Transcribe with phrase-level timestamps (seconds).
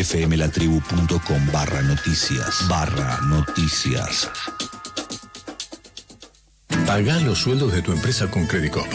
[0.00, 4.30] fmlatribu.com barra noticias barra noticias.
[6.86, 8.86] Paga los sueldos de tu empresa con Credicop.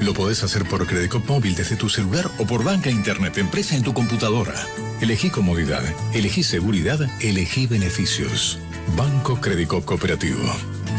[0.00, 3.82] Lo podés hacer por Credicop móvil desde tu celular o por banca internet empresa en
[3.82, 4.54] tu computadora.
[5.02, 5.84] Elegí comodidad,
[6.14, 8.58] elegí seguridad, elegí beneficios.
[8.96, 10.42] Banco Credicop Cooperativo.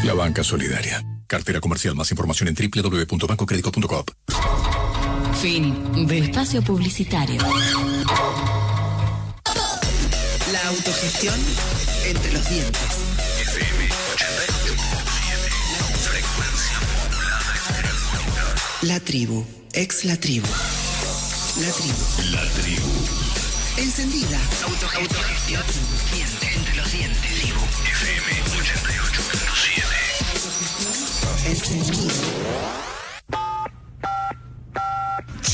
[0.04, 1.04] La banca solidaria.
[1.26, 1.96] Cartera comercial.
[1.96, 4.04] Más información en www.bancocredico.com.
[5.34, 7.42] Fin de espacio publicitario.
[10.68, 11.34] Autogestión
[12.04, 12.82] entre los dientes.
[13.40, 13.90] FM 88.7.
[15.96, 17.40] Frecuencia modulada
[18.82, 20.46] La tribu, ex la tribu.
[21.60, 21.96] La tribu.
[22.32, 22.86] La tribu.
[23.78, 24.38] Encendida.
[24.66, 25.62] Autogestión
[26.12, 26.37] entre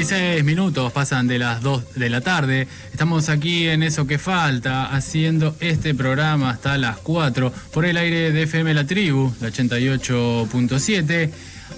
[0.00, 0.16] Falta.
[0.16, 2.66] 36 minutos pasan de las 2 de la tarde.
[2.90, 8.32] Estamos aquí en Eso que Falta, haciendo este programa hasta las 4 por el aire
[8.32, 11.30] de FM La Tribu, la 88.7.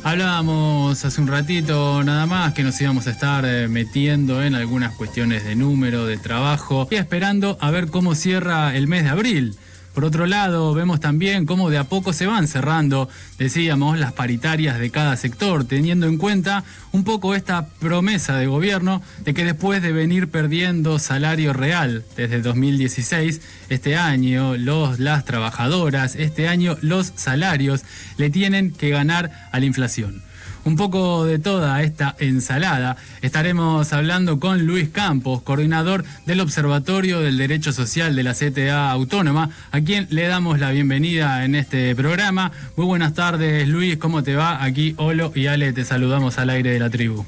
[0.05, 4.95] Hablábamos hace un ratito nada más que nos íbamos a estar eh, metiendo en algunas
[4.95, 9.57] cuestiones de número, de trabajo y esperando a ver cómo cierra el mes de abril.
[9.95, 14.79] Por otro lado, vemos también cómo de a poco se van cerrando, decíamos, las paritarias
[14.79, 19.83] de cada sector, teniendo en cuenta un poco esta promesa de gobierno de que después
[19.83, 27.13] de venir perdiendo salario real desde 2016, este año los, las trabajadoras, este año los
[27.17, 27.83] salarios
[28.17, 30.23] le tienen que ganar a la inflación
[30.64, 32.96] un poco de toda esta ensalada.
[33.20, 39.51] Estaremos hablando con Luis Campos, coordinador del Observatorio del Derecho Social de la CTA Autónoma,
[39.70, 42.52] a quien le damos la bienvenida en este programa.
[42.77, 44.62] Muy buenas tardes, Luis, ¿cómo te va?
[44.62, 47.24] Aquí Olo y Ale te saludamos al aire de la tribu.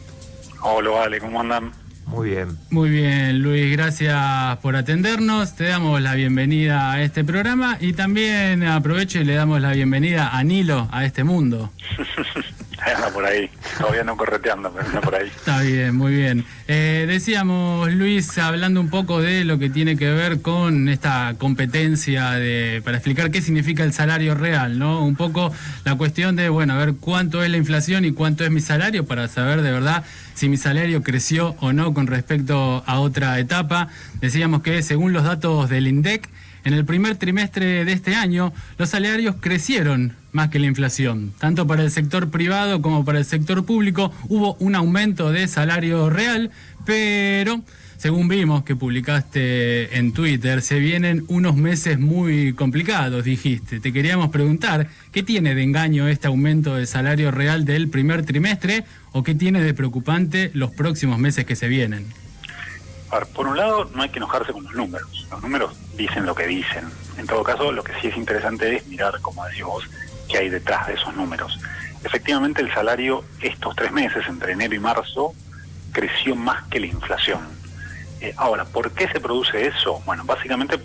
[0.62, 1.72] Hola, Ale, ¿cómo andan?
[2.06, 2.58] Muy bien.
[2.70, 5.56] Muy bien, Luis, gracias por atendernos.
[5.56, 10.36] Te damos la bienvenida a este programa y también aprovecho y le damos la bienvenida
[10.36, 11.72] a Nilo, a este mundo.
[13.12, 15.28] por ahí, todavía no correteando, pero anda por ahí.
[15.36, 16.44] Está bien, muy bien.
[16.68, 22.32] Eh, decíamos, Luis, hablando un poco de lo que tiene que ver con esta competencia
[22.32, 25.04] de, para explicar qué significa el salario real, ¿no?
[25.04, 25.52] Un poco
[25.84, 29.06] la cuestión de, bueno, a ver cuánto es la inflación y cuánto es mi salario
[29.06, 33.88] para saber de verdad si mi salario creció o no con respecto a otra etapa.
[34.20, 36.28] Decíamos que según los datos del INDEC,
[36.64, 41.32] en el primer trimestre de este año, los salarios crecieron más que la inflación.
[41.38, 46.10] Tanto para el sector privado como para el sector público hubo un aumento de salario
[46.10, 46.50] real,
[46.84, 47.62] pero
[47.98, 53.80] según vimos que publicaste en Twitter, se vienen unos meses muy complicados, dijiste.
[53.80, 58.84] Te queríamos preguntar, ¿qué tiene de engaño este aumento de salario real del primer trimestre
[59.12, 62.23] o qué tiene de preocupante los próximos meses que se vienen?
[63.34, 65.26] Por un lado, no hay que enojarse con los números.
[65.30, 66.90] Los números dicen lo que dicen.
[67.16, 69.84] En todo caso, lo que sí es interesante es mirar, como decís vos,
[70.28, 71.58] qué hay detrás de esos números.
[72.02, 75.32] Efectivamente, el salario estos tres meses, entre enero y marzo,
[75.92, 77.40] creció más que la inflación.
[78.20, 80.02] Eh, ahora, ¿por qué se produce eso?
[80.04, 80.78] Bueno, básicamente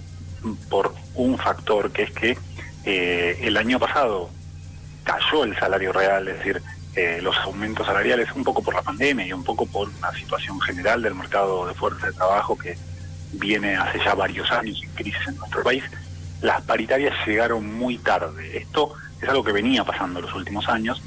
[0.69, 2.37] por un factor que es que
[2.85, 4.29] eh, el año pasado
[5.03, 6.61] cayó el salario real, es decir,
[6.95, 10.59] eh, los aumentos salariales, un poco por la pandemia y un poco por una situación
[10.61, 12.77] general del mercado de fuerza de trabajo que
[13.33, 15.83] viene hace ya varios años en crisis en nuestro país,
[16.41, 18.57] las paritarias llegaron muy tarde.
[18.57, 21.01] Esto es algo que venía pasando en los últimos años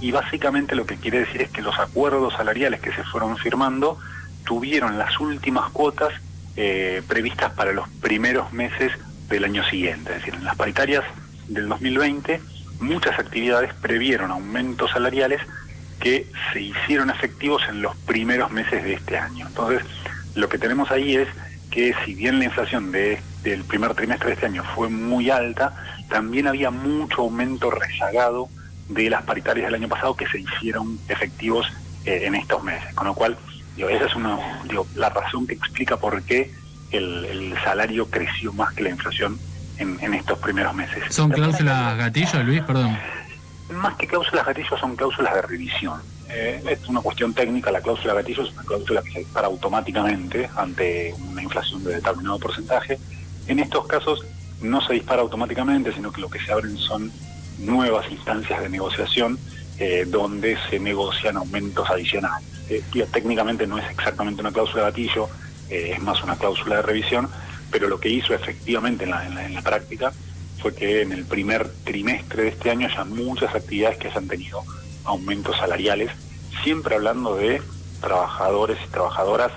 [0.00, 3.98] y básicamente lo que quiere decir es que los acuerdos salariales que se fueron firmando
[4.44, 6.12] tuvieron las últimas cuotas
[6.56, 8.92] eh, previstas para los primeros meses
[9.28, 10.12] del año siguiente.
[10.12, 11.04] Es decir, en las paritarias
[11.48, 12.40] del 2020
[12.80, 15.40] muchas actividades previeron aumentos salariales
[16.00, 19.46] que se hicieron efectivos en los primeros meses de este año.
[19.48, 19.82] Entonces,
[20.34, 21.28] lo que tenemos ahí es
[21.70, 25.74] que si bien la inflación de, del primer trimestre de este año fue muy alta,
[26.08, 28.48] también había mucho aumento rezagado
[28.88, 31.66] de las paritarias del año pasado que se hicieron efectivos
[32.04, 32.94] eh, en estos meses.
[32.94, 33.36] Con lo cual,
[33.76, 36.50] digo, esa es una, digo, la razón que explica por qué
[36.90, 39.38] el, el salario creció más que la inflación
[39.78, 41.04] en, en estos primeros meses.
[41.10, 42.62] ¿Son cláusulas gatillo, Luis?
[42.62, 42.96] Perdón.
[43.74, 46.00] más que cláusulas gatillo son cláusulas de revisión.
[46.30, 50.48] Eh, es una cuestión técnica, la cláusula gatillo es una cláusula que se dispara automáticamente
[50.56, 52.98] ante una inflación de determinado porcentaje.
[53.46, 54.24] En estos casos
[54.60, 57.10] no se dispara automáticamente, sino que lo que se abren son
[57.58, 59.38] nuevas instancias de negociación
[59.78, 62.46] eh, donde se negocian aumentos adicionales.
[62.68, 62.82] Eh,
[63.12, 65.28] técnicamente no es exactamente una cláusula gatillo,
[65.70, 67.28] eh, es más una cláusula de revisión,
[67.70, 70.12] pero lo que hizo efectivamente en la, en la- en la práctica
[70.60, 74.62] fue que en el primer trimestre de este año haya muchas actividades que hayan tenido
[75.04, 76.10] aumentos salariales,
[76.64, 77.62] siempre hablando de
[78.00, 79.52] trabajadores y trabajadoras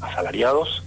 [0.00, 0.82] asalariados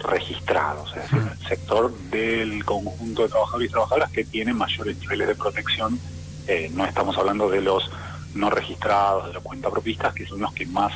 [0.00, 5.28] registrados, es decir, el sector del conjunto de trabajadores y trabajadoras que tienen mayores niveles
[5.28, 5.98] de protección.
[6.46, 7.90] Eh, no estamos hablando de los
[8.34, 10.92] no registrados, de los cuentapropistas, que son los que más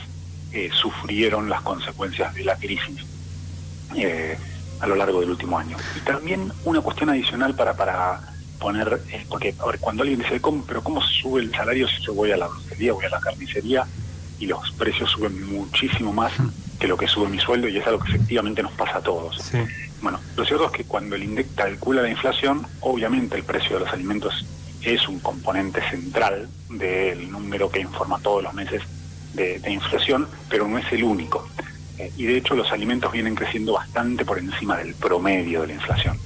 [0.52, 3.04] eh, sufrieron las consecuencias de la crisis
[3.96, 4.36] eh,
[4.82, 5.76] a lo largo del último año.
[5.96, 8.20] Y también una cuestión adicional para, para
[8.58, 12.02] poner, eh, porque a ver, cuando alguien dice, ¿cómo, pero ¿cómo sube el salario si
[12.02, 13.86] yo voy a la brujería, voy a la carnicería
[14.40, 16.32] y los precios suben muchísimo más
[16.80, 19.52] que lo que sube mi sueldo y es algo que efectivamente nos pasa a todos?
[20.00, 23.84] Bueno, lo cierto es que cuando el INDEC calcula la inflación, obviamente el precio de
[23.84, 24.44] los alimentos
[24.82, 28.82] es un componente central del número que informa todos los meses
[29.32, 31.46] de, de inflación, pero no es el único.
[31.98, 35.72] Eh, y de hecho los alimentos vienen creciendo bastante por encima del promedio de la
[35.74, 36.18] inflación.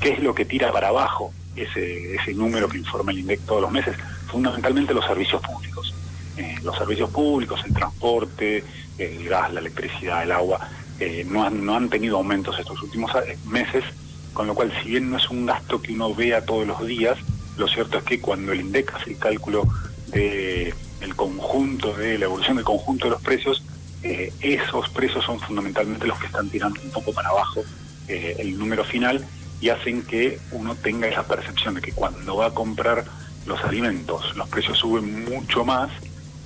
[0.00, 3.62] ¿Qué es lo que tira para abajo ese, ese número que informa el INDEC todos
[3.62, 3.96] los meses?
[4.28, 5.94] Fundamentalmente los servicios públicos.
[6.36, 8.64] Eh, los servicios públicos, el transporte,
[8.98, 10.68] el gas, la electricidad, el agua,
[10.98, 13.10] eh, no, han, no han tenido aumentos estos últimos
[13.46, 13.84] meses,
[14.32, 17.18] con lo cual si bien no es un gasto que uno vea todos los días,
[17.56, 19.66] lo cierto es que cuando el INDEC hace el cálculo
[20.08, 23.64] de el conjunto de la evolución del conjunto de los precios,
[24.02, 27.62] eh, esos precios son fundamentalmente los que están tirando un poco para abajo
[28.08, 29.26] eh, el número final
[29.60, 33.04] y hacen que uno tenga esa percepción de que cuando va a comprar
[33.46, 35.90] los alimentos los precios suben mucho más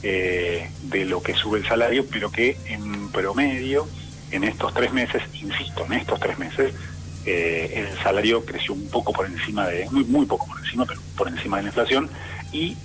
[0.03, 3.87] eh, de lo que sube el salario, pero que en promedio
[4.33, 6.75] en estos tres meses, insisto, en estos tres meses,
[7.25, 11.29] el salario creció un poco por encima de, muy, muy poco por encima, pero por
[11.29, 12.11] encima de la inflación.
[12.53, 12.77] Y,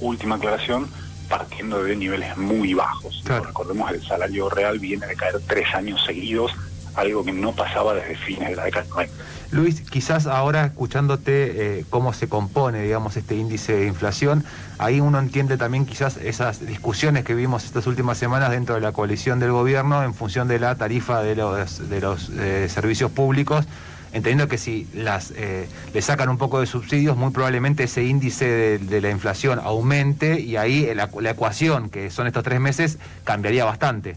[0.00, 0.88] última aclaración,
[1.28, 3.22] partiendo de niveles muy bajos.
[3.24, 6.52] Recordemos el salario real viene de caer tres años seguidos,
[6.94, 9.14] algo que no pasaba desde fines de la década del 90.
[9.50, 14.44] Luis, quizás ahora escuchándote eh, cómo se compone, digamos, este índice de inflación,
[14.78, 18.92] ahí uno entiende también quizás esas discusiones que vimos estas últimas semanas dentro de la
[18.92, 23.64] coalición del gobierno en función de la tarifa de los, de los eh, servicios públicos,
[24.12, 28.78] entendiendo que si las eh, le sacan un poco de subsidios, muy probablemente ese índice
[28.78, 33.64] de, la inflación aumente y ahí la, la ecuación, que son estos tres meses, cambiaría
[33.64, 34.16] bastante.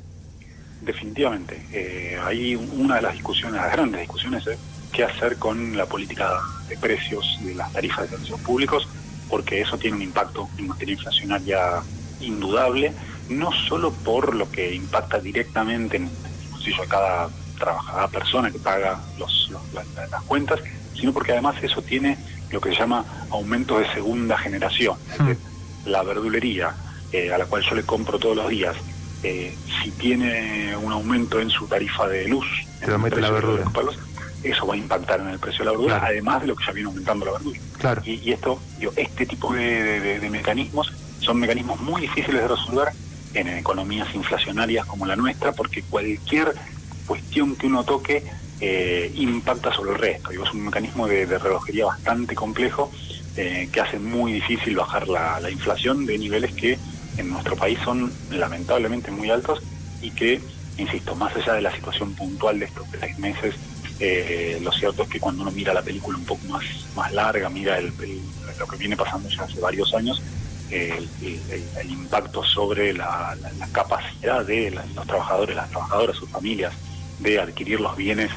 [0.81, 1.61] Definitivamente.
[1.71, 4.57] Eh, hay una de las discusiones, las grandes discusiones, es
[4.91, 8.87] qué hacer con la política de precios de las tarifas de servicios públicos,
[9.29, 11.59] porque eso tiene un impacto en materia inflacionaria
[12.19, 12.93] indudable,
[13.29, 17.29] no solo por lo que impacta directamente en el bolsillo de cada
[17.61, 20.59] trabajadora, persona que paga los, los- las, cuentas,
[20.95, 22.17] sino porque además eso tiene
[22.51, 24.97] lo que se llama aumentos de segunda generación.
[25.13, 25.37] Es decir,
[25.85, 26.73] la verdulería
[27.13, 28.75] eh, a la cual yo le compro todos los días,
[29.23, 32.45] eh, si tiene un aumento en su tarifa de luz,
[32.79, 33.63] Te en mete la verdura.
[33.63, 33.97] los palos,
[34.43, 36.11] eso va a impactar en el precio de la verdura, Claro.
[36.11, 37.59] además de lo que ya viene aumentando la verdura.
[37.79, 38.01] Claro.
[38.05, 42.41] Y, y esto, digo, este tipo de, de- de- de mecanismos son mecanismos muy difíciles
[42.41, 42.89] de resolver
[43.33, 46.53] en economías inflacionarias como la nuestra, porque cualquier
[47.05, 48.23] cuestión que uno toque
[48.59, 50.29] eh, impacta sobre el resto.
[50.29, 52.91] Digo, es un mecanismo de, relojería bastante complejo
[53.37, 56.77] eh, que hace muy difícil bajar la, la inflación de niveles que
[57.17, 59.61] en nuestro país son lamentablemente muy altos
[60.01, 60.41] y que,
[60.77, 63.55] insisto, más allá de la situación puntual de estos tres meses,
[63.99, 66.63] eh, lo cierto es que cuando uno mira la película un poco más,
[66.95, 67.93] más larga, mira el-
[68.59, 70.21] lo que viene pasando ya hace varios años,
[70.71, 71.07] el,
[71.89, 73.35] impacto sobre la,
[73.71, 76.73] capacidad de los trabajadores, las trabajadoras, sus familias,
[77.21, 78.31] de adquirir los bienes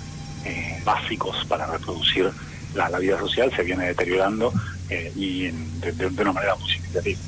[0.45, 2.31] eh, básicos para reproducir
[2.75, 4.53] la, vida social se viene deteriorando
[4.91, 5.45] eh, y
[5.81, 7.19] de, de- de una manera muy significativa.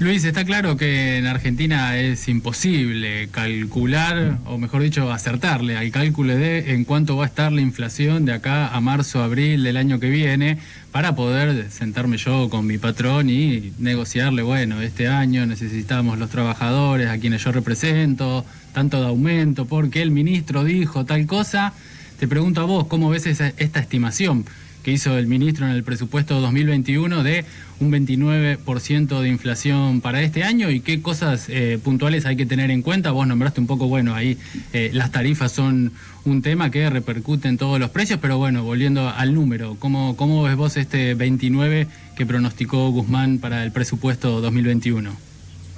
[0.00, 6.34] Luis, está claro que en Argentina es imposible calcular, o mejor dicho, acertarle al cálculo
[6.34, 10.00] de en cuánto va a estar la inflación de acá a marzo, abril del año
[10.00, 10.58] que viene,
[10.90, 17.08] para poder sentarme yo con mi patrón y negociarle, bueno, este año necesitamos los trabajadores
[17.08, 21.72] a quienes yo represento, tanto de aumento, porque el ministro dijo tal cosa.
[22.18, 24.44] Te pregunto a vos, ¿cómo ves esta estimación?
[24.84, 27.44] Que hizo el ministro en el presupuesto 2021 de
[27.80, 32.70] un 29% de inflación para este año y qué cosas eh, puntuales hay que tener
[32.70, 33.10] en cuenta.
[33.10, 34.38] Vos nombraste un poco, bueno, ahí
[34.74, 35.92] eh, las tarifas son
[36.24, 40.42] un tema que repercute en todos los precios, pero bueno, volviendo al número, ¿cómo, cómo
[40.42, 45.16] ves vos este 29 que pronosticó Guzmán para el presupuesto 2021?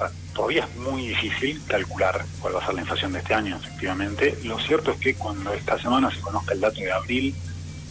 [0.00, 3.56] Ah, Todavía es muy difícil calcular cuál va a ser la inflación de este año,
[3.56, 4.36] efectivamente.
[4.44, 7.34] Lo cierto es que cuando esta semana se conozca el dato de abril,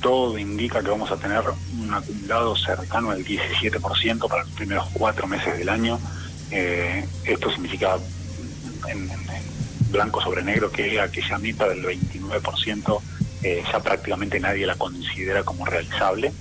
[0.05, 1.41] todo indica que vamos a tener
[1.79, 5.99] un acumulado cercano al 17% para los primeros cuatro meses del año.
[6.51, 7.97] Eh, esto significa
[8.87, 9.09] en,
[9.89, 13.01] blanco sobre negro que aquella meta del 29%
[13.41, 16.31] eh, ya prácticamente nadie la considera como realizable.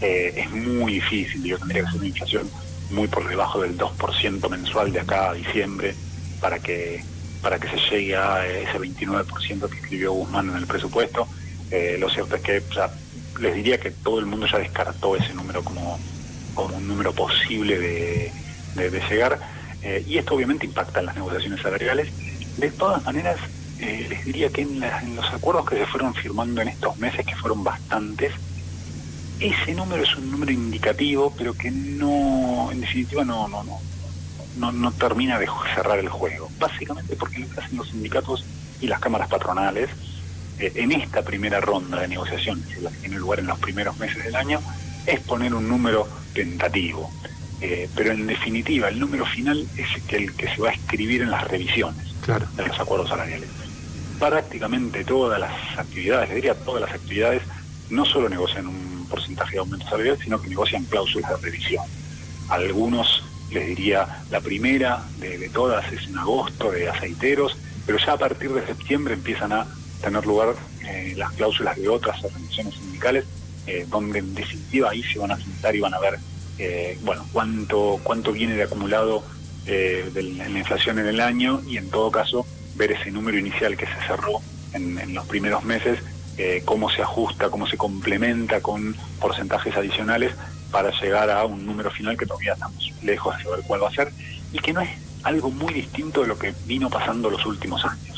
[0.00, 2.50] Eh, es muy difícil, yo tendría que ser una inflación
[2.90, 5.94] muy por debajo del 2% mensual de acá a diciembre
[6.40, 7.04] para que
[7.40, 11.28] para que se llegue a ese 29% que escribió Guzmán en el presupuesto.
[11.70, 12.90] Eh, lo cierto es que sea,
[13.40, 16.02] les diría que todo el mundo ya descartó ese número como,
[16.52, 18.34] como un número posible de,
[18.74, 19.40] de- llegar.
[19.80, 22.12] Eh, y esto obviamente impacta en las negociaciones salariales.
[22.56, 23.40] De todas maneras,
[23.78, 26.96] eh, les diría que en, las- en los acuerdos que se fueron firmando en estos
[26.98, 28.32] meses, que fueron bastantes,
[29.38, 33.84] ese número es un número indicativo, pero que no, en definitiva, no, no, no,
[34.54, 36.52] no, no termina de cerrar el juego.
[36.58, 38.46] Básicamente porque lo que hacen los sindicatos
[38.78, 39.90] y las cámaras patronales
[40.58, 44.36] en esta primera ronda de negociaciones, la que tiene lugar en los primeros meses del
[44.36, 44.60] año,
[45.06, 47.10] es poner un número tentativo.
[47.60, 51.30] Eh, pero en definitiva, el número final es el que se va a escribir en
[51.30, 52.46] las revisiones Claro.
[52.56, 53.48] de los acuerdos salariales.
[54.18, 57.42] Prácticamente todas las actividades, les diría todas las actividades,
[57.90, 61.84] no solo negocian un porcentaje de aumento salarial, sino que negocian cláusulas de revisión.
[62.48, 67.56] Algunos, les diría, la primera de, de todas es en agosto de aceiteros,
[67.86, 69.66] pero ya a partir de septiembre empiezan a
[70.02, 70.54] tener lugar
[70.86, 73.24] eh, las cláusulas de otras organizaciones sindicales,
[73.66, 76.18] eh, donde en definitiva ahí se van a sentar y van a ver,
[76.58, 79.22] eh, bueno, cuánto, cuánto viene de acumulado
[79.64, 82.44] de la inflación en el año y en todo caso
[82.74, 84.40] ver ese número inicial que se cerró
[84.72, 86.00] en, en los primeros meses,
[86.64, 90.32] cómo se ajusta, cómo se complementa con porcentajes adicionales
[90.72, 93.92] para llegar a un número final que todavía estamos lejos de saber cuál va a
[93.92, 94.12] ser
[94.52, 94.90] y que no es
[95.22, 98.11] algo muy distinto de lo que vino pasando los últimos años.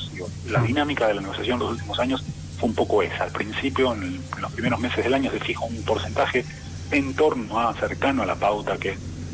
[0.50, 2.24] La dinámica de la negociación los últimos años
[2.58, 3.24] fue un poco esa.
[3.24, 6.44] Al principio, en, en los primeros meses del año, se fija un porcentaje
[6.90, 8.90] en torno a cercano a la pauta que,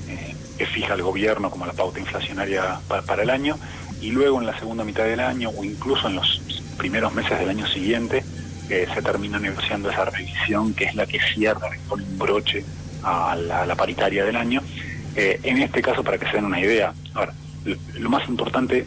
[0.09, 3.59] eh, fija el gobierno como la pauta inflacionaria pa- para el año
[4.03, 6.41] y luego en la segunda mitad del año o incluso en los
[6.77, 8.23] primeros meses del año siguiente
[8.69, 12.65] eh, se termina negociando esa revisión que es la que cierra, pone un broche
[13.03, 14.63] a la, a la paritaria del año.
[15.17, 17.33] Eh, en este caso, para que se den una idea, ahora,
[17.65, 18.87] lo, lo más importante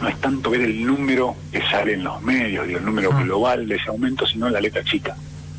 [0.00, 3.68] no es tanto ver el número que sale en los medios, digo, el número global
[3.68, 5.16] de ese aumento, sino la letra chica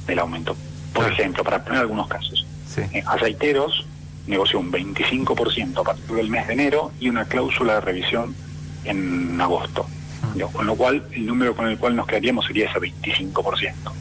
[0.07, 0.55] del aumento.
[0.93, 2.81] Por ejemplo, para poner algunos casos, Sí.
[2.93, 3.86] eh, Aceiteros
[4.27, 8.36] negoció un 25% a partir del mes de enero y una cláusula de revisión
[8.86, 9.86] en agosto.
[10.36, 13.91] Digo, Con lo cual, el número con el cual nos quedaríamos sería ese 25%.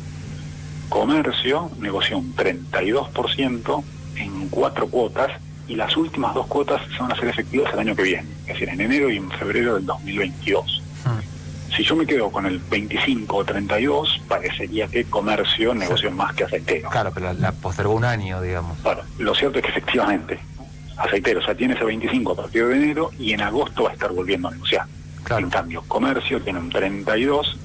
[0.89, 3.85] Comercio negoció un 32%
[4.17, 5.31] en cuatro cuotas
[5.71, 8.47] y las últimas dos cuotas se van a ser efectivas el año que viene, es
[8.49, 10.83] decir, en enero y en febrero del 2022.
[11.77, 16.43] Si yo me quedo con el 25 o 32, parecería que comercio negoció más que
[16.43, 16.91] aceitero.
[16.91, 18.83] Claro, pero la, la postergó un año, digamos.
[18.83, 20.41] Bueno, lo cierto es que efectivamente,
[20.97, 23.93] aceitero, o sea, tiene ese 25 a partir de enero y en agosto va a
[23.93, 24.87] estar volviendo a negociar.
[25.23, 25.45] Claro.
[25.45, 27.57] En cambio, comercio tiene un 32,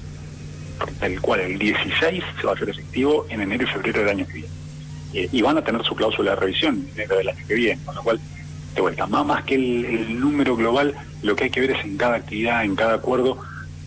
[1.00, 4.26] del cual el 16 se va a hacer efectivo en enero y febrero del año
[4.28, 4.65] que viene.
[5.18, 7.80] Eh, y van a tener su cláusula de revisión en enero del año que viene,
[7.84, 8.20] con lo cual,
[8.74, 11.84] de vuelta, más, más que el, el número global, lo que hay que ver es
[11.84, 13.38] en cada actividad, en cada acuerdo,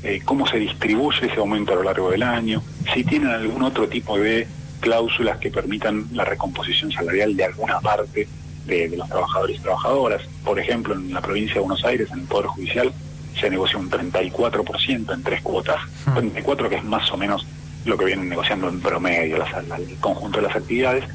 [0.01, 3.87] eh, cómo se distribuye ese aumento a lo largo del año, si tienen algún otro
[3.87, 4.47] tipo de
[4.79, 8.27] cláusulas que permitan la recomposición salarial de alguna parte
[8.65, 10.21] de, de los trabajadores y trabajadoras.
[10.43, 12.91] Por ejemplo, en la provincia de Buenos Aires, en el Poder Judicial,
[13.39, 15.77] se negoció un 34% en tres cuotas,
[16.15, 17.45] 34 que es más o menos
[17.85, 21.05] lo que vienen negociando en promedio las- la- el conjunto de las actividades,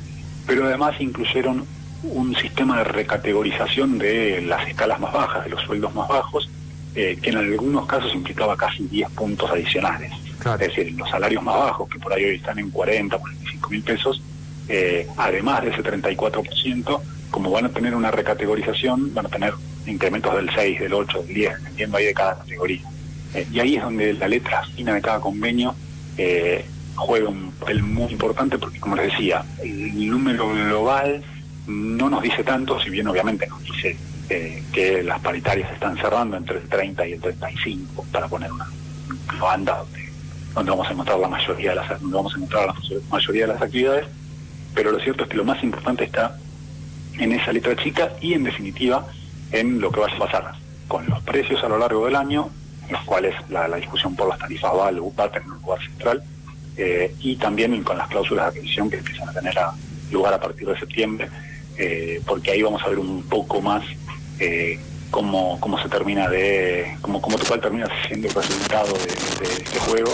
[0.46, 1.64] pero además incluyeron
[2.02, 6.50] un sistema de recategorización de las escalas más bajas, de los sueldos más bajos,
[6.94, 10.12] eh, que en algunos casos implicaba casi 10 puntos adicionales.
[10.38, 10.62] Claro.
[10.62, 13.82] Es decir, los salarios más bajos, que por ahí hoy están en 40, 45 mil
[13.82, 14.22] pesos,
[14.68, 19.54] eh, además de ese 34%, como van a tener una recategorización, van a tener
[19.86, 22.82] incrementos del 6, del 8, del 10, dependiendo ahí de cada categoría.
[23.34, 25.74] Eh, y ahí es donde la letra fina de cada convenio
[26.16, 31.22] eh, juega un papel muy importante porque, como les decía, el número global
[31.66, 33.96] no nos dice tanto, si bien obviamente nos dice
[34.28, 38.66] eh, que las paritarias están cerrando entre el 30 y el 35, para poner una,
[39.40, 40.10] banda donde,
[40.54, 42.74] donde vamos a encontrar la mayoría de las vamos a encontrar la
[43.10, 44.06] mayoría de las actividades,
[44.74, 46.36] pero lo cierto es que lo más importante está
[47.18, 49.06] en esa letra chica y en definitiva
[49.52, 50.54] en lo que vaya a pasar
[50.88, 52.50] con los precios a lo largo del año,
[52.90, 56.22] los cuales la, discusión por las tarifas va, va a tener un lugar central,
[56.76, 59.54] eh, y también con las cláusulas de adquisición que empiezan a tener
[60.10, 61.28] lugar a partir de septiembre,
[61.76, 63.84] eh, porque ahí vamos a ver un poco más
[64.38, 64.78] eh,
[65.10, 70.12] cómo, cómo se termina de, cómo, cómo cuál termina siendo el resultado de, este juego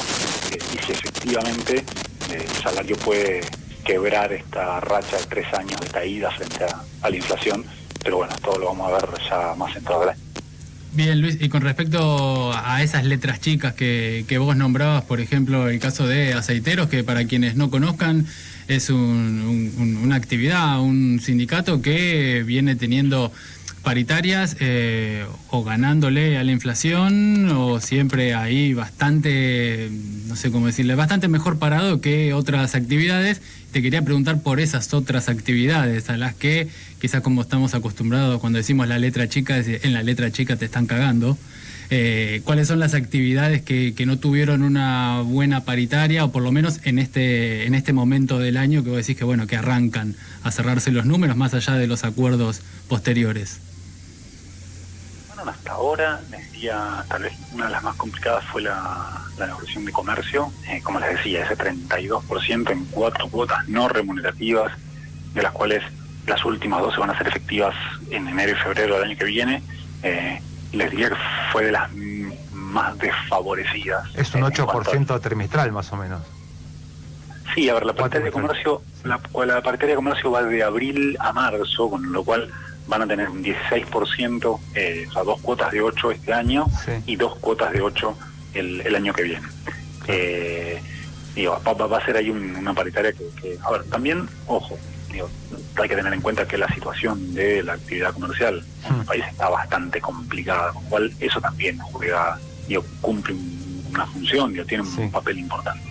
[0.75, 1.85] y si efectivamente
[2.33, 3.41] el salario puede
[3.85, 7.65] quebrar esta racha de tres años de caída frente a, a la inflación,
[8.03, 10.30] pero bueno, todo lo vamos a ver ya más entrado del año.
[10.93, 15.69] Bien, Luis, y con respecto a esas letras chicas que, que vos nombrabas, por ejemplo,
[15.69, 18.27] el caso de aceiteros, que para quienes no conozcan
[18.67, 23.33] es un- un- un- una actividad, un sindicato que viene teniendo
[23.83, 29.91] paritarias eh, o ganándole a la inflación o siempre ahí bastante,
[30.27, 33.41] no sé cómo decirle, bastante mejor parado que otras actividades.
[33.73, 36.69] Te quería preguntar por esas otras actividades a las que
[37.01, 40.87] quizás como estamos acostumbrados cuando decimos la letra chica, en la letra chica te están
[40.87, 41.39] cagando.
[41.93, 46.53] Eh, ¿Cuáles son las actividades que, que no tuvieron una buena paritaria o por lo
[46.53, 50.15] menos en este en este momento del año que vos decís que bueno que arrancan
[50.45, 53.59] a cerrarse los números más allá de los acuerdos posteriores?
[55.47, 59.85] Hasta ahora, les diría, tal vez una de las más complicadas fue la, la negociación
[59.85, 60.53] de comercio.
[60.69, 64.73] Eh, como les decía, ese 32% en cuatro cuotas no remunerativas,
[65.35, 65.83] de las cuales
[66.27, 67.75] las últimas dos se van a hacer efectivas
[68.11, 69.63] en enero y febrero del año que viene.
[70.03, 70.41] Eh,
[70.73, 71.17] les diría que
[71.53, 71.91] fue de las
[72.53, 74.09] más desfavorecidas.
[74.15, 76.21] Es un en cuanto a- 8% trimestral más o menos.
[77.55, 81.17] Sí, a ver, la paritaria de comercio, la, la paritaria de comercio va de abril
[81.19, 82.49] a marzo, con lo cual
[82.91, 86.93] van a tener un 16%, eh, o sea, dos cuotas de 8 este año Sí.
[87.07, 88.19] y dos cuotas de 8
[88.53, 89.47] el, el año que viene.
[90.09, 90.83] Eh,
[91.35, 94.77] digo, va, va- a ser ahí un- una paritaria que, que- a ver, también, ojo,
[95.13, 95.31] digo,
[95.81, 99.05] hay que tener en cuenta que la situación de la actividad comercial en el Mm.
[99.07, 104.53] país está bastante complicada, con lo cual eso también juega, digo, cumple un- una función,
[104.53, 105.07] digo, tiene un Sí.
[105.13, 105.89] papel importante.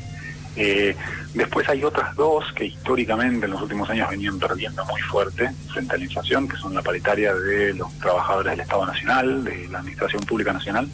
[0.58, 0.96] Eh,
[1.34, 5.96] después hay otras dos que históricamente en los últimos años venían perdiendo muy fuerte frente
[5.96, 9.80] a la inflación, que son la paritaria de los trabajadores del Estado Nacional, de la
[9.80, 10.88] Administración Pública Nacional.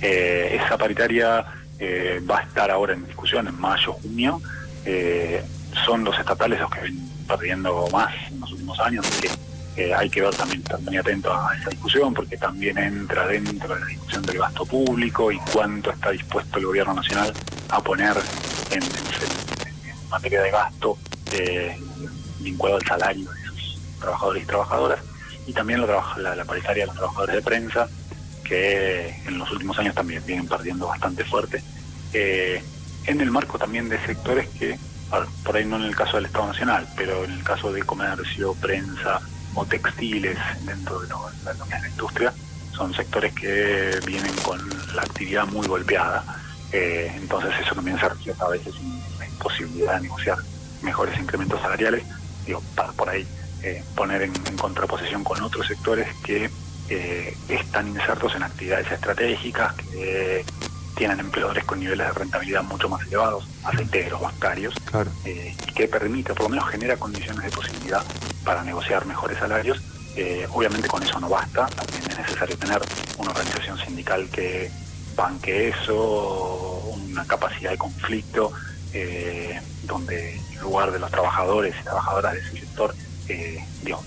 [0.00, 1.44] Eh, esa paritaria
[1.78, 4.40] eh, va a estar ahora en discusión en mayo, junio.
[4.84, 5.42] Eh,
[5.84, 9.28] son los estatales los que vienen perdiendo más en los últimos años, así
[9.74, 13.80] que hay que ver también, estar atento a esa discusión, porque también entra dentro de
[13.80, 17.32] la discusión del gasto público y cuánto está dispuesto el gobierno nacional
[17.70, 18.14] a poner
[18.70, 19.51] en- en
[20.12, 20.96] materia de gasto
[21.32, 21.76] eh,
[22.40, 25.00] vinculado al salario de sus trabajadores y trabajadoras,
[25.46, 27.88] y también la, la, la paritaria de los trabajadores de prensa,
[28.44, 31.62] que en los últimos años también vienen perdiendo bastante fuerte,
[32.12, 32.62] eh,
[33.06, 34.78] en el marco también de sectores que,
[35.44, 38.54] por ahí no en el caso del Estado Nacional, pero en el caso de comercio,
[38.54, 39.20] prensa
[39.54, 42.32] o textiles dentro de lo, de la industria,
[42.76, 44.58] son sectores que vienen con
[44.94, 46.24] la actividad muy golpeada.
[46.72, 50.38] Eh, entonces eso también se refleja a veces en la imposibilidad de negociar
[50.82, 52.02] mejores incrementos salariales,
[52.46, 53.26] digo, para por ahí
[53.62, 56.50] eh, poner en, en contraposición con otros sectores que
[56.88, 60.44] eh, están insertos en actividades estratégicas, que
[60.96, 65.10] tienen empleadores con niveles de rentabilidad mucho más elevados, aceiteros, bancarios, Claro.
[65.24, 68.02] eh, y que permite, por lo menos genera condiciones de posibilidad
[68.44, 69.80] para negociar mejores salarios.
[70.16, 72.82] Eh, obviamente con eso no basta, también es necesario tener
[73.16, 74.70] una organización sindical que
[75.14, 78.52] banque eso, una capacidad de conflicto,
[78.92, 82.94] eh, donde en lugar de los trabajadores y trabajadoras de ese sector,
[83.28, 84.02] eh, digo,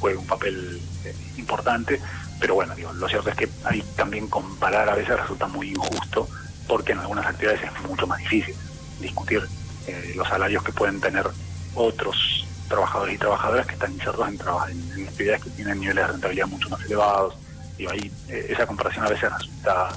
[0.00, 2.00] juegue un papel eh, importante,
[2.38, 6.28] pero bueno, digo, lo cierto es que ahí también comparar a veces resulta muy injusto,
[6.68, 8.54] porque en algunas actividades es mucho más difícil
[9.00, 9.46] discutir
[9.86, 11.26] eh, los salarios que pueden tener
[11.74, 14.34] otros trabajadores y trabajadoras que están insertos en,
[14.70, 17.34] en- en actividades que tienen niveles de rentabilidad mucho más elevados.
[17.78, 19.88] Y ahí esa comparación a veces resulta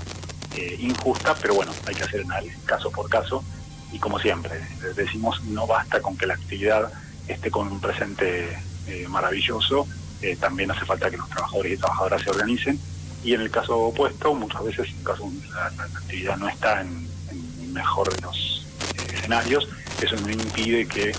[0.56, 3.44] eh, injusta, pero bueno, hay que hacer análisis caso por caso.
[3.92, 6.92] Y como siempre, eh, decimos, no basta con que la actividad
[7.28, 8.58] esté con un presente
[8.88, 9.88] eh, maravilloso,
[10.22, 12.80] eh, también hace falta que los trabajadores y trabajadoras se organicen.
[13.24, 17.08] Y en el caso opuesto, muchas veces en caso la, la- actividad no está en,
[17.32, 18.66] en mejor de los
[19.14, 19.68] escenarios,
[20.02, 21.12] eso no impide que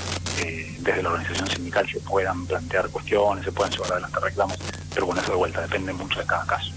[0.80, 4.56] desde la organización sindical se puedan plantear cuestiones, se puedan llevar adelante reclamos,
[4.94, 6.72] pero bueno, eso de vuelta depende mucho de cada caso.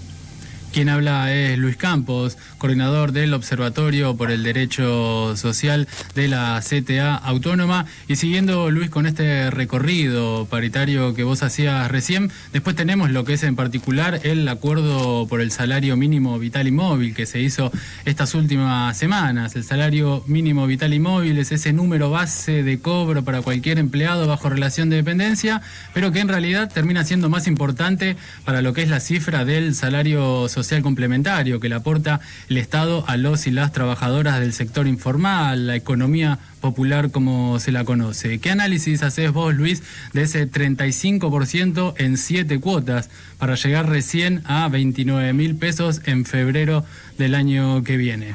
[0.74, 7.14] Quien habla es Luis Campos, coordinador del Observatorio por el Derecho Social de la CTA
[7.14, 7.86] Autónoma.
[8.08, 13.34] Y siguiendo, Luis, con este recorrido paritario que vos hacías recién, después tenemos lo que
[13.34, 17.70] es en particular el acuerdo por el salario mínimo vital y móvil que se hizo
[18.04, 19.54] estas últimas semanas.
[19.54, 24.26] El salario mínimo vital y móvil es ese número base de cobro para cualquier empleado
[24.26, 28.82] bajo relación de dependencia, pero que en realidad termina siendo más importante para lo que
[28.82, 33.46] es la cifra del salario social social complementario que le aporta el Estado a los
[33.46, 38.40] y las trabajadoras del sector informal, la economía popular como se la conoce.
[38.40, 39.82] ¿Qué análisis haces vos, Luis,
[40.14, 46.86] de ese 35% en siete cuotas para llegar recién a 29 mil pesos en febrero
[47.18, 48.34] del año que viene?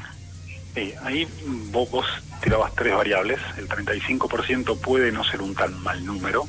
[0.76, 1.28] Sí, ahí
[1.72, 2.06] vos, vos
[2.44, 3.40] tirabas tres variables.
[3.58, 6.48] El 35% puede no ser un tan mal número.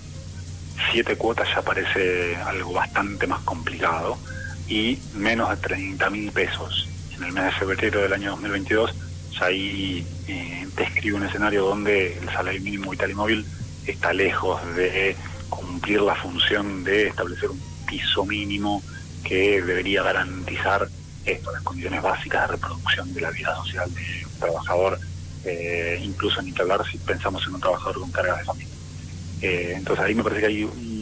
[0.92, 4.18] Siete cuotas ya parece algo bastante más complicado
[4.70, 6.88] y menos de 30 mil pesos.
[7.16, 8.94] En el mes de febrero del año 2022,
[9.38, 13.46] ya ahí eh, describe un escenario donde el salario mínimo vital y móvil
[13.86, 15.16] está lejos de
[15.48, 18.82] cumplir la función de establecer un piso mínimo
[19.24, 20.88] que debería garantizar
[21.26, 24.98] esto, las condiciones básicas de reproducción de la vida social de un trabajador,
[25.44, 28.74] eh, incluso que hablar si pensamos en un trabajador con cargas de familia.
[29.42, 30.99] Eh, entonces ahí me parece que hay un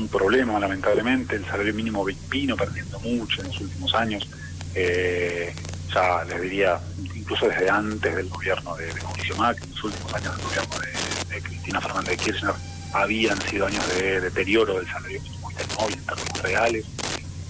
[0.00, 1.36] un problema, lamentablemente.
[1.36, 4.28] El salario mínimo vino perdiendo mucho en los últimos años.
[4.74, 5.54] Eh,
[5.92, 6.80] ya les diría,
[7.14, 11.42] incluso desde antes del gobierno de, Mauricio Macri, en los últimos años del gobierno de,
[11.42, 12.54] Cristina Fernández de Kirchner,
[12.92, 16.86] habían sido años de deterioro del salario mínimo móvil en términos reales.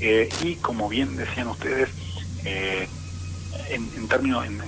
[0.01, 1.89] Eh, y como bien decían ustedes,
[2.45, 2.89] eh,
[3.71, 4.61] en, términos, en,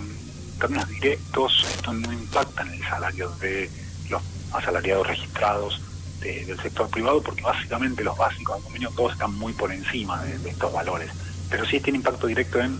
[0.59, 3.71] términos directos, esto no impacta en el salario de
[4.09, 5.81] los asalariados registrados
[6.23, 10.51] del sector privado porque básicamente los básicos del convenio todos están muy por encima de,
[10.51, 11.11] estos valores.
[11.51, 12.79] Pero sí tiene impacto directo en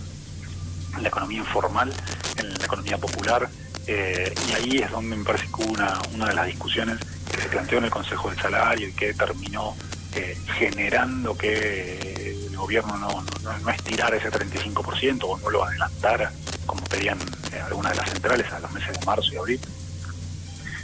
[1.01, 1.93] la economía informal,
[2.37, 3.49] en la economía popular,
[3.87, 6.99] eh, y ahí es donde me parece una, una de las discusiones
[7.31, 9.75] que se planteó en el Consejo del Salario y que terminó
[10.15, 16.33] eh, generando que el gobierno no, no, estirara ese 35% o no lo adelantara,
[16.67, 17.19] como pedían
[17.53, 19.61] eh, algunas de las centrales a los meses de marzo y abril.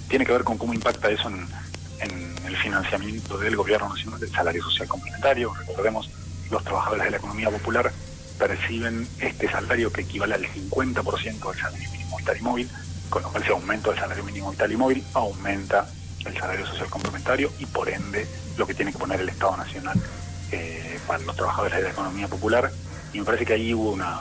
[0.09, 1.47] Tiene que ver con cómo impacta eso en
[2.48, 5.52] el financiamiento del gobierno nacional del salario social complementario.
[5.54, 6.11] Recordemos,
[6.50, 7.92] los trabajadores de la economía popular
[8.38, 12.70] perciben este salario que equivale al 50% del salario mínimo vital y móvil,
[13.11, 15.87] con lo cual si aumenta el salario mínimo vital y móvil, aumenta
[16.24, 20.00] el salario social complementario y por ende lo que tiene que poner el Estado Nacional
[20.50, 22.70] eh, para los trabajadores de la economía popular.
[23.12, 24.20] Y me parece que ahí hubo una,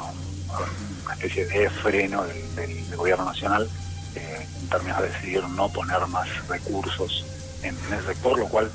[1.13, 3.69] especie de freno del, gobierno nacional
[4.15, 7.23] eh, en términos de decidir no poner más recursos
[7.63, 8.71] en, el sector, lo cual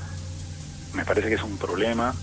[0.93, 2.13] me parece que es un problema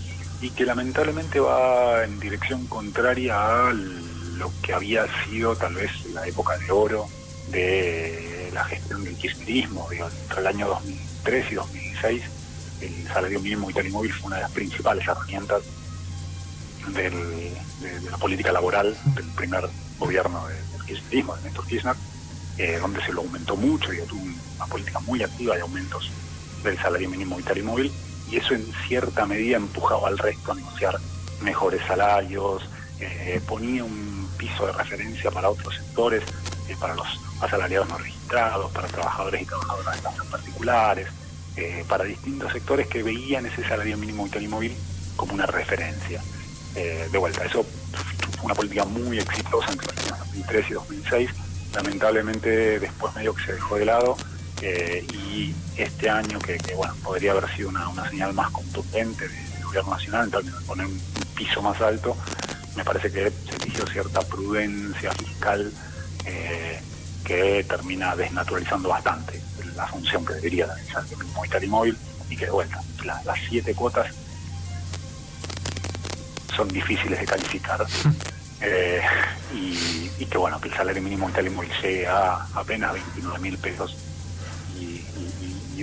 [0.41, 6.27] y que lamentablemente va en dirección contraria a lo que había sido tal vez la
[6.27, 7.07] época de oro
[7.49, 9.87] de la gestión del kirchnerismo.
[9.91, 12.23] entre el año 2003 y 2006
[12.81, 15.61] el salario mínimo vital y móvil fue una de las principales herramientas
[16.87, 17.51] de,
[18.09, 19.69] la política laboral del primer
[19.99, 21.95] gobierno del kirchnerismo, de Néstor Kirchner,
[22.57, 24.21] eh, donde se lo aumentó mucho y tuvo
[24.55, 26.09] una política muy activa de aumentos
[26.63, 27.91] del salario mínimo vital y móvil,
[28.29, 30.97] y eso en cierta medida empujaba al resto a negociar
[31.41, 32.63] mejores salarios,
[32.99, 36.23] eh, ponía un piso de referencia para otros sectores,
[36.69, 37.07] eh, para los
[37.41, 41.07] asalariados no registrados, para trabajadores y trabajadoras de casas particulares,
[41.57, 44.75] eh, para distintos sectores que veían ese salario mínimo vital y móvil
[45.15, 46.21] como una referencia.
[46.73, 47.65] de vuelta, eso
[48.37, 51.29] fue una política muy exitosa entre los años 2003 y 2006,
[51.75, 54.15] lamentablemente después medio que se dejó de lado
[54.61, 59.91] eh, y este año, que, bueno, podría haber sido una, señal más contundente del gobierno
[59.91, 61.01] nacional en términos de poner un
[61.35, 62.15] piso más alto,
[62.75, 65.73] me parece que se eligió cierta prudencia fiscal
[66.25, 66.79] eh,
[67.25, 69.41] que termina desnaturalizando bastante
[69.75, 71.97] la función que debería realizar el mínimo vital y móvil
[72.29, 74.13] y que de vuelta, las siete cuotas
[76.55, 77.85] son difíciles de calificar
[78.61, 79.01] eh,
[79.53, 83.57] y, que bueno, que el salario mínimo vital y móvil llegue a apenas 29 mil
[83.57, 83.97] pesos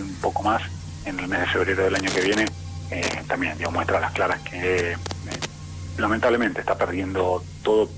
[0.00, 0.62] un poco más
[1.04, 2.46] en el mes de febrero del año que viene,
[2.90, 4.96] eh, también muestra a las claras que eh,
[5.96, 7.90] lamentablemente está perdiendo todo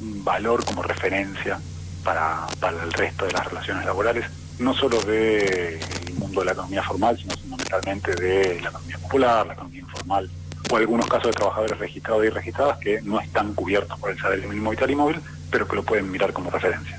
[0.00, 1.58] valor como referencia
[2.04, 4.26] para, para el resto de las relaciones laborales,
[4.58, 5.80] no solo del
[6.18, 10.30] mundo de la economía formal, sino fundamentalmente de la economía popular, la economía informal,
[10.70, 14.48] o algunos casos de trabajadores registrados y registradas que no están cubiertos por el salario
[14.48, 16.98] mínimo vital y móvil, pero que lo pueden mirar como referencia.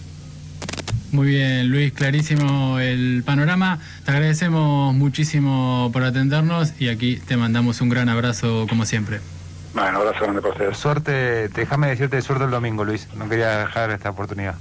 [1.11, 3.79] Muy bien, Luis, clarísimo el panorama.
[4.05, 9.19] Te agradecemos muchísimo por atendernos y aquí te mandamos un gran abrazo como siempre.
[9.73, 10.77] Bueno, abrazo grande para ustedes.
[10.77, 13.07] Suerte, déjame decirte suerte el domingo, Luis.
[13.15, 14.55] No quería dejar esta oportunidad.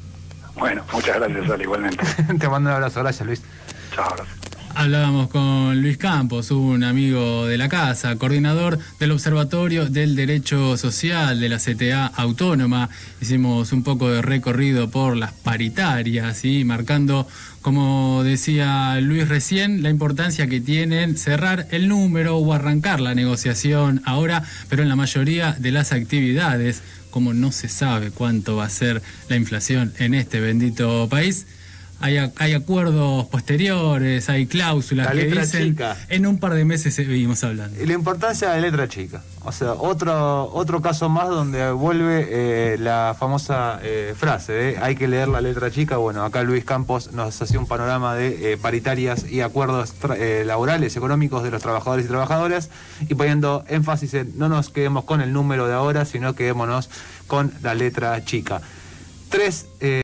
[0.54, 2.04] Bueno, muchas gracias, Ale, igualmente.
[2.38, 3.42] Te mando un abrazo, gracias, Luis.
[3.94, 4.37] Chao, abrazo.
[4.80, 11.40] Hablábamos con Luis Campos, un amigo de la casa, coordinador del Observatorio del Derecho Social
[11.40, 12.88] de la CTA Autónoma.
[13.20, 17.26] Hicimos un poco de recorrido por las paritarias y marcando,
[17.60, 24.00] como decía Luis recién, la importancia que tienen cerrar el número o arrancar la negociación
[24.04, 28.70] ahora, pero en la mayoría de las actividades, como no se sabe cuánto va a
[28.70, 31.46] ser la inflación en este bendito país
[32.00, 35.96] hay, hay acuerdos posteriores, hay cláusulas La que letra dicen chica.
[36.08, 37.82] en un par de meses seguimos hablando.
[37.82, 39.22] Y La importancia de letra chica.
[39.44, 45.08] O sea, otro, otro caso más donde vuelve eh, la famosa eh, frase hay que
[45.08, 45.96] leer la letra chica.
[45.96, 49.94] Bueno, acá Luis Campos nos hacía un panorama de eh, paritarias y acuerdos
[50.44, 52.70] laborales, económicos de los trabajadores y trabajadoras
[53.08, 56.90] y poniendo énfasis en no nos quedemos con el número de ahora, sino quedémonos
[57.26, 58.60] con la letra chica.
[59.30, 59.66] Tres.